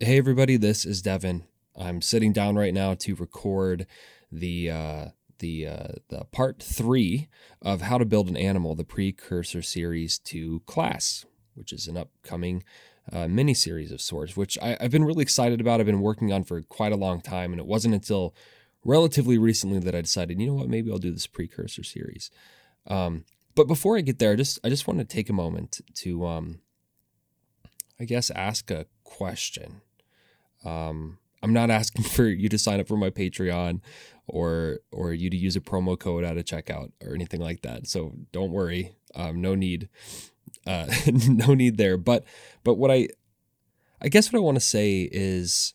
[0.00, 1.44] Hey, everybody, this is Devon.
[1.76, 3.86] I'm sitting down right now to record
[4.30, 5.04] the uh,
[5.38, 7.28] the uh, the part three
[7.62, 12.64] of how to build an animal, the precursor series to class, which is an upcoming
[13.12, 15.78] uh, mini series of sorts, which I, I've been really excited about.
[15.78, 18.34] I've been working on for quite a long time, and it wasn't until
[18.84, 22.32] relatively recently that I decided, you know what, maybe I'll do this precursor series.
[22.88, 25.80] Um, but before I get there, I just I just want to take a moment
[25.94, 26.58] to, um,
[28.00, 29.82] I guess, ask a question.
[30.64, 33.80] Um, I'm not asking for you to sign up for my Patreon
[34.26, 37.86] or or you to use a promo code at a checkout or anything like that.
[37.86, 39.88] So don't worry, um, no need,
[40.66, 40.86] uh,
[41.28, 41.96] no need there.
[41.96, 42.24] But
[42.62, 43.08] but what I
[44.00, 45.74] I guess what I want to say is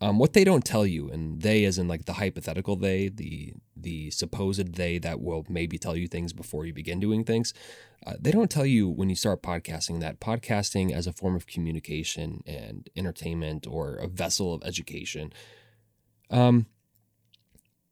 [0.00, 3.54] um, what they don't tell you, and they as in like the hypothetical they, the
[3.76, 7.52] the supposed they that will maybe tell you things before you begin doing things.
[8.06, 11.48] Uh, they don't tell you when you start podcasting that podcasting as a form of
[11.48, 15.32] communication and entertainment or a vessel of education,
[16.30, 16.66] um,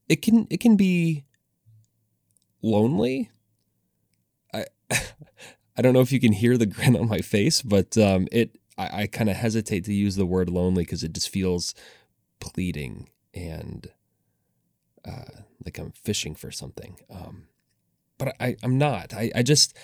[0.09, 1.25] it can it can be
[2.63, 3.31] lonely.
[4.55, 4.67] I
[5.77, 8.57] I don't know if you can hear the grin on my face, but um, it
[8.79, 11.75] I, I kind of hesitate to use the word lonely because it just feels
[12.41, 13.89] pleading and
[15.07, 16.99] uh, like I'm fishing for something.
[17.11, 17.49] Um,
[18.19, 19.15] but I, I'm not.
[19.15, 19.77] I, I just,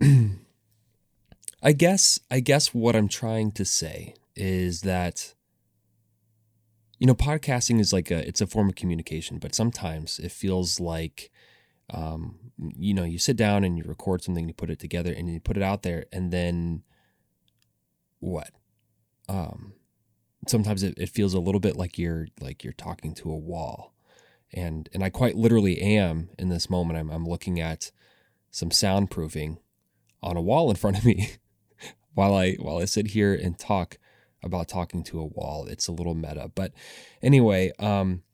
[1.62, 5.34] I guess, I guess what I'm trying to say is that,
[6.98, 10.80] you know, podcasting is like a, it's a form of communication, but sometimes it feels
[10.80, 11.30] like,
[11.90, 15.32] um, you know, you sit down and you record something, you put it together and
[15.32, 16.82] you put it out there and then
[18.20, 18.50] what?
[19.28, 19.74] Um,
[20.46, 23.94] sometimes it, it feels a little bit like you're like you're talking to a wall.
[24.52, 26.98] And and I quite literally am in this moment.
[26.98, 27.90] I'm, I'm looking at
[28.50, 29.58] some soundproofing
[30.22, 31.32] on a wall in front of me.
[32.14, 33.96] While I while I sit here and talk
[34.42, 36.50] about talking to a wall it's a little meta.
[36.52, 36.72] But
[37.22, 38.24] anyway um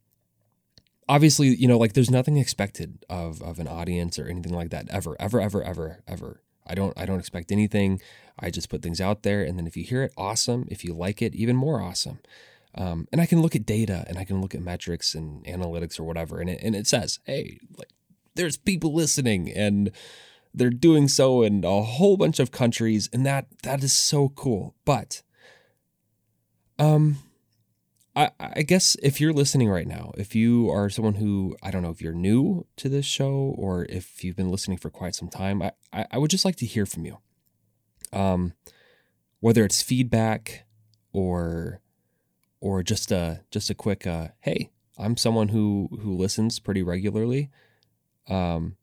[1.07, 4.89] obviously you know like there's nothing expected of of an audience or anything like that
[4.89, 6.41] ever ever ever ever ever.
[6.65, 8.01] I don't I don't expect anything.
[8.39, 10.67] I just put things out there, and then if you hear it, awesome.
[10.69, 12.19] If you like it, even more awesome.
[12.75, 15.99] Um, and I can look at data and I can look at metrics and analytics
[15.99, 17.89] or whatever, and it and it says, hey, like
[18.35, 19.91] there's people listening and
[20.53, 24.75] they're doing so in a whole bunch of countries, and that that is so cool.
[24.83, 25.23] But
[26.77, 27.19] um
[28.15, 31.83] I, I guess if you're listening right now, if you are someone who, I don't
[31.83, 35.27] know if you're new to this show or if you've been listening for quite some
[35.27, 37.17] time, I, I, I would just like to hear from you.
[38.15, 38.53] Um,
[39.39, 40.65] whether it's feedback
[41.13, 41.81] or
[42.59, 47.51] or just a just a quick uh, hey, I'm someone who who listens pretty regularly.
[48.27, 48.77] Um,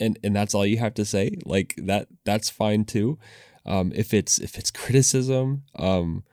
[0.00, 1.36] and and that's all you have to say.
[1.44, 3.18] Like that that's fine too.
[3.64, 6.24] Um, if it's if it's criticism, um,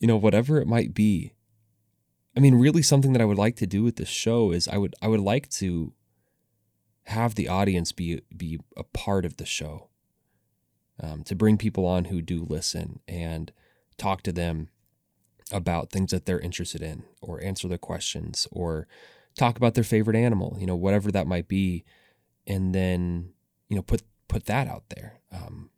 [0.00, 1.32] you know, whatever it might be,
[2.36, 4.78] I mean, really, something that I would like to do with this show is I
[4.78, 5.92] would I would like to
[7.04, 9.87] have the audience be be a part of the show,
[11.00, 13.52] um, to bring people on who do listen and
[13.96, 14.68] talk to them
[15.52, 18.86] about things that they're interested in, or answer their questions, or
[19.36, 21.84] talk about their favorite animal, you know, whatever that might be,
[22.46, 23.30] and then
[23.68, 25.20] you know put put that out there.
[25.32, 25.70] Um,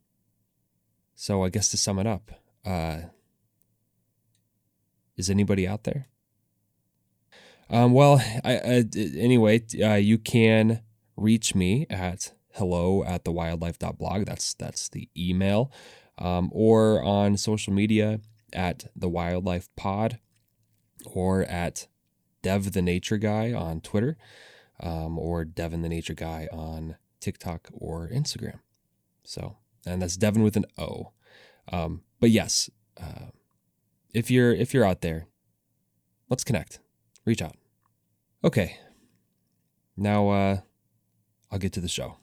[1.14, 2.32] so I guess to sum it up,
[2.64, 3.00] uh,
[5.16, 6.08] is anybody out there?
[7.68, 10.80] Um, well, I, I, anyway, uh, you can
[11.16, 14.26] reach me at hello at thewildlife.blog.
[14.26, 15.72] That's that's the email,
[16.18, 18.20] um, or on social media
[18.52, 20.18] at the Wildlife Pod,
[21.06, 21.88] or at
[22.42, 24.18] Dev the Nature Guy on Twitter,
[24.78, 28.60] um, or Devon the Nature Guy on TikTok or Instagram.
[29.24, 29.56] So,
[29.86, 31.12] and that's Devon with an O.
[31.72, 32.68] Um, but yes,
[33.00, 33.30] uh,
[34.12, 35.28] if you're if you're out there,
[36.28, 36.78] let's connect.
[37.24, 37.56] Reach out.
[38.44, 38.76] Okay.
[39.96, 40.60] Now, uh,
[41.50, 42.18] I'll get to the show.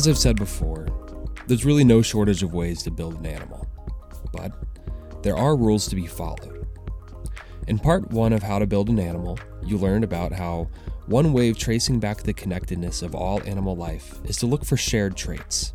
[0.00, 0.86] As I've said before,
[1.46, 3.68] there's really no shortage of ways to build an animal,
[4.32, 4.50] but
[5.22, 6.66] there are rules to be followed.
[7.68, 10.70] In part one of How to Build an Animal, you learned about how
[11.04, 14.78] one way of tracing back the connectedness of all animal life is to look for
[14.78, 15.74] shared traits.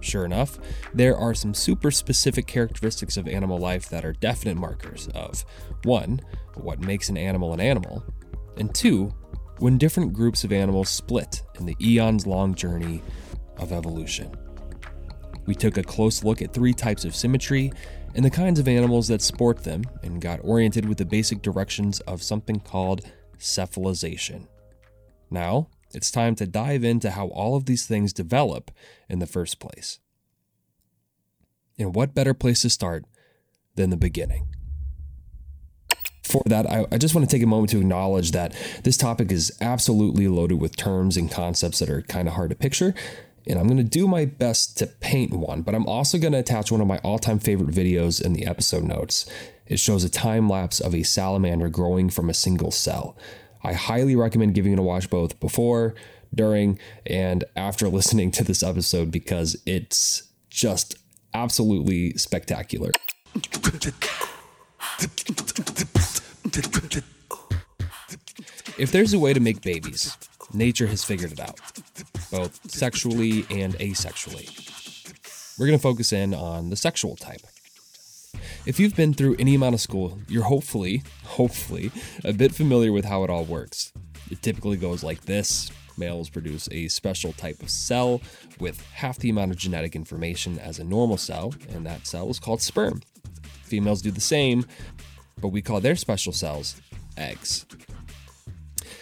[0.00, 0.58] Sure enough,
[0.92, 5.44] there are some super specific characteristics of animal life that are definite markers of
[5.84, 6.20] 1.
[6.56, 8.02] what makes an animal an animal,
[8.56, 9.14] and 2.
[9.58, 13.00] when different groups of animals split in the eons long journey
[13.58, 14.34] of evolution.
[15.46, 17.72] We took a close look at three types of symmetry
[18.14, 22.00] and the kinds of animals that sport them and got oriented with the basic directions
[22.00, 23.02] of something called
[23.38, 24.46] cephalization.
[25.30, 28.70] Now, it's time to dive into how all of these things develop
[29.08, 29.98] in the first place.
[31.78, 33.04] And what better place to start
[33.74, 34.48] than the beginning?
[36.22, 39.30] For that, I, I, just want to take a moment to acknowledge that this topic
[39.30, 42.94] is absolutely loaded with terms and concepts that are kind of hard to picture.
[43.46, 46.38] And I'm going to do my best to paint one, but I'm also going to
[46.40, 49.26] attach one of my all time favorite videos in the episode notes.
[49.66, 53.16] It shows a time lapse of a salamander growing from a single cell.
[53.62, 55.94] I highly recommend giving it a watch both before,
[56.34, 60.96] during, and after listening to this episode because it's just
[61.34, 62.90] absolutely spectacular.
[68.78, 70.16] If there's a way to make babies,
[70.52, 71.58] nature has figured it out,
[72.30, 74.48] both sexually and asexually.
[75.58, 77.40] We're going to focus in on the sexual type.
[78.66, 81.90] If you've been through any amount of school, you're hopefully, hopefully,
[82.24, 83.92] a bit familiar with how it all works.
[84.30, 88.20] It typically goes like this males produce a special type of cell
[88.60, 92.38] with half the amount of genetic information as a normal cell, and that cell is
[92.38, 93.00] called sperm.
[93.62, 94.66] Females do the same,
[95.40, 96.80] but we call their special cells
[97.16, 97.66] eggs.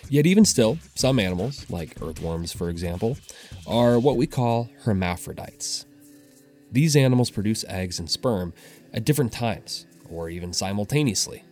[0.08, 3.16] Yet, even still, some animals, like earthworms for example,
[3.66, 5.86] are what we call hermaphrodites.
[6.70, 8.52] These animals produce eggs and sperm
[8.92, 11.44] at different times, or even simultaneously.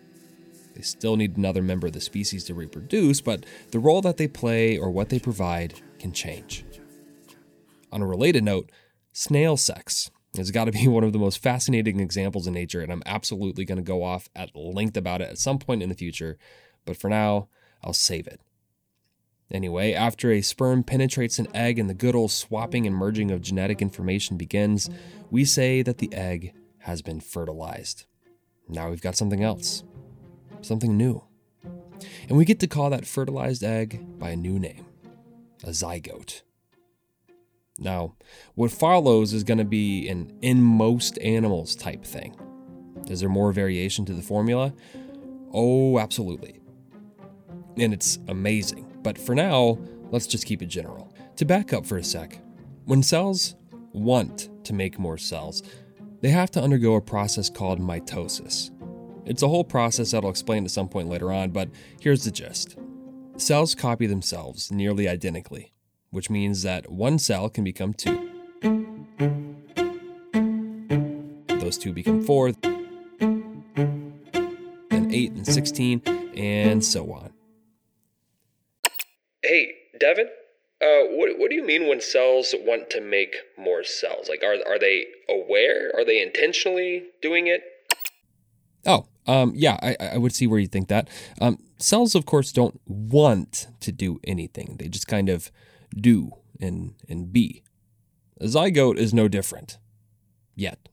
[0.75, 4.29] They still need another member of the species to reproduce, but the role that they
[4.29, 6.65] play or what they provide can change.
[7.93, 8.71] On a related note,
[9.13, 12.91] snail sex has got to be one of the most fascinating examples in nature, and
[12.91, 15.95] I'm absolutely going to go off at length about it at some point in the
[15.95, 16.39] future,
[16.85, 17.49] but for now,
[17.83, 18.41] I'll save it.
[19.51, 23.43] Anyway, after a sperm penetrates an egg and the good old swapping and merging of
[23.43, 24.89] genetic information begins,
[25.31, 28.07] we say that the egg has been fertilized.
[28.69, 29.85] Now we've got something else,
[30.63, 31.25] something new.
[32.29, 34.87] And we get to call that fertilized egg by a new name
[35.65, 36.43] a zygote.
[37.79, 38.17] Now,
[38.55, 42.35] what follows is going to be an in most animals type thing.
[43.09, 44.73] Is there more variation to the formula?
[45.53, 46.62] Oh, absolutely.
[47.77, 48.87] And it's amazing.
[49.03, 49.79] But for now,
[50.11, 51.13] let's just keep it general.
[51.37, 52.39] To back up for a sec,
[52.85, 53.57] when cells
[53.93, 55.63] want to make more cells,
[56.21, 58.71] they have to undergo a process called mitosis.
[59.25, 61.69] It's a whole process that I'll explain at some point later on, but
[62.01, 62.77] here's the gist.
[63.37, 65.73] Cells copy themselves nearly identically,
[66.11, 68.29] which means that one cell can become two.
[71.49, 73.65] Those two become four, then
[75.11, 76.03] eight and 16,
[76.37, 77.32] and so on.
[79.53, 80.29] Hey, Devon,
[80.81, 84.31] uh, what what do you mean when cells want to make more cells?
[84.31, 85.93] Like, are are they aware?
[85.95, 87.61] Are they intentionally doing it?
[88.87, 91.07] Oh, um, yeah, I, I would see where you think that.
[91.39, 95.53] Um, cells, of course, don't want to do anything; they just kind of
[95.95, 97.63] do and and be.
[98.41, 99.77] A zygote is no different.
[100.55, 100.89] Yet.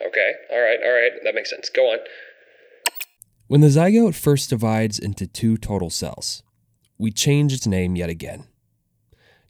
[0.00, 1.68] Okay, all right, all right, that makes sense.
[1.68, 1.98] Go on.
[3.46, 6.42] When the zygote first divides into two total cells,
[7.02, 8.44] we change its name yet again.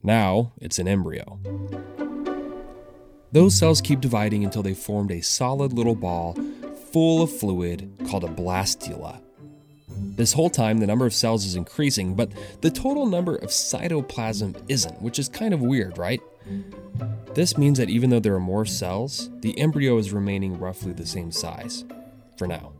[0.01, 1.39] Now it's an embryo.
[3.31, 6.35] Those cells keep dividing until they formed a solid little ball
[6.91, 9.21] full of fluid called a blastula.
[9.87, 12.31] This whole time, the number of cells is increasing, but
[12.61, 16.21] the total number of cytoplasm isn't, which is kind of weird, right?
[17.35, 21.05] This means that even though there are more cells, the embryo is remaining roughly the
[21.05, 21.85] same size,
[22.35, 22.72] for now.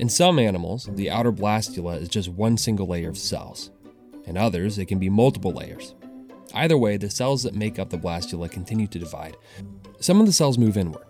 [0.00, 3.70] In some animals, the outer blastula is just one single layer of cells.
[4.24, 5.94] In others, it can be multiple layers.
[6.54, 9.36] Either way, the cells that make up the blastula continue to divide.
[10.00, 11.04] Some of the cells move inward.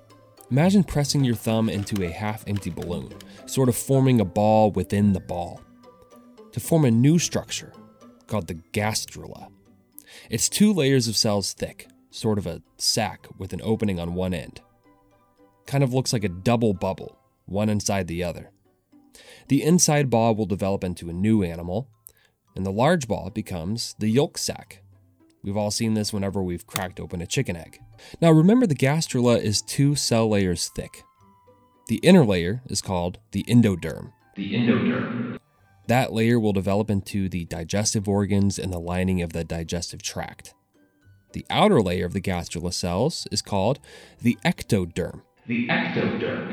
[0.50, 3.14] Imagine pressing your thumb into a half empty balloon,
[3.46, 5.60] sort of forming a ball within the ball,
[6.50, 7.72] to form a new structure
[8.26, 9.52] called the gastrula.
[10.30, 14.34] It's two layers of cells thick, sort of a sac with an opening on one
[14.34, 14.60] end.
[15.66, 17.16] Kind of looks like a double bubble,
[17.46, 18.50] one inside the other.
[19.48, 21.88] The inside ball will develop into a new animal,
[22.54, 24.82] and the large ball becomes the yolk sac.
[25.42, 27.78] We've all seen this whenever we've cracked open a chicken egg.
[28.20, 31.02] Now remember, the gastrula is two cell layers thick.
[31.88, 34.12] The inner layer is called the endoderm.
[34.36, 35.38] The endoderm.
[35.88, 40.54] That layer will develop into the digestive organs and the lining of the digestive tract.
[41.32, 43.80] The outer layer of the gastrula cells is called
[44.20, 45.22] the ectoderm.
[45.46, 46.49] The ectoderm.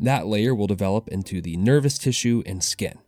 [0.00, 2.98] That layer will develop into the nervous tissue and skin.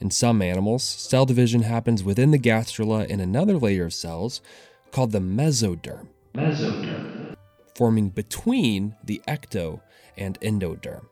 [0.00, 4.42] In some animals, cell division happens within the gastrula in another layer of cells
[4.90, 7.36] called the mesoderm, Mesoderm.
[7.74, 9.80] forming between the ecto
[10.16, 11.06] and endoderm.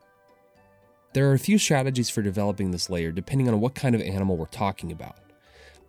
[1.12, 4.36] There are a few strategies for developing this layer depending on what kind of animal
[4.36, 5.16] we're talking about.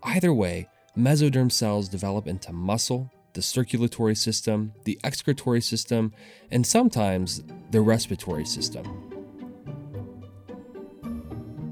[0.03, 6.13] Either way, mesoderm cells develop into muscle, the circulatory system, the excretory system,
[6.51, 9.09] and sometimes the respiratory system.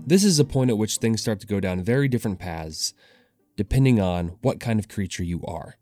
[0.06, 2.94] This is a point at which things start to go down very different paths
[3.56, 5.78] depending on what kind of creature you are.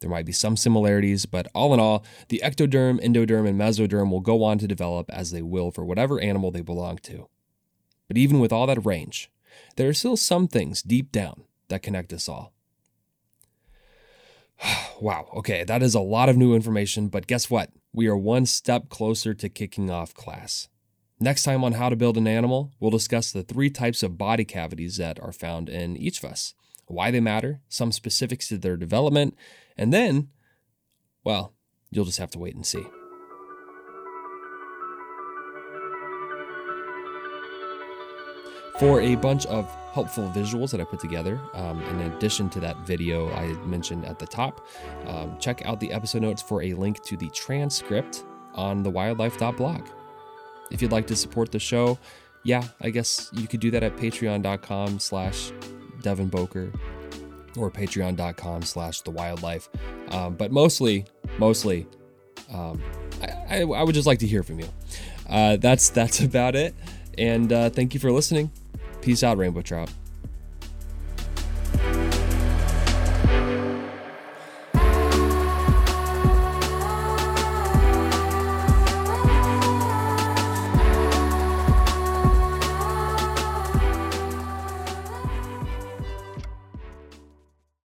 [0.00, 4.20] There might be some similarities, but all in all, the ectoderm, endoderm, and mesoderm will
[4.20, 7.28] go on to develop as they will for whatever animal they belong to.
[8.06, 9.30] But even with all that range,
[9.76, 12.52] there are still some things deep down that connect us all.
[15.00, 17.70] wow, okay, that is a lot of new information, but guess what?
[17.92, 20.68] We are one step closer to kicking off class.
[21.18, 24.44] Next time on How to Build an Animal, we'll discuss the three types of body
[24.44, 26.54] cavities that are found in each of us,
[26.86, 29.34] why they matter, some specifics to their development,
[29.78, 30.28] and then,
[31.24, 31.54] well,
[31.90, 32.84] you'll just have to wait and see.
[38.78, 42.76] For a bunch of helpful visuals that I put together, um, in addition to that
[42.80, 44.66] video I mentioned at the top,
[45.06, 49.86] um, check out the episode notes for a link to the transcript on the thewildlife.blog.
[50.70, 51.98] If you'd like to support the show,
[52.42, 55.52] yeah, I guess you could do that at patreon.com slash
[56.02, 56.70] Devon Bowker
[57.56, 59.70] or patreon.com slash the wildlife.
[60.10, 61.06] Um, but mostly,
[61.38, 61.86] mostly,
[62.52, 62.82] um,
[63.22, 64.68] I, I, I would just like to hear from you.
[65.28, 66.74] Uh, that's that's about it.
[67.18, 68.50] And uh, thank you for listening.
[69.06, 69.88] Peace out, Rainbow Trout.